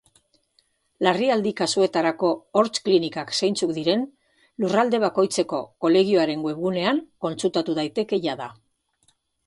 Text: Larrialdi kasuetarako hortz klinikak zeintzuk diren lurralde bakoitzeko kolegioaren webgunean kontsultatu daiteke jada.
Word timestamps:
Larrialdi 1.07 1.51
kasuetarako 1.59 2.31
hortz 2.61 2.73
klinikak 2.87 3.35
zeintzuk 3.41 3.75
diren 3.77 4.07
lurralde 4.65 5.03
bakoitzeko 5.07 5.63
kolegioaren 5.87 6.45
webgunean 6.51 7.07
kontsultatu 7.27 7.81
daiteke 7.83 8.25
jada. 8.29 8.55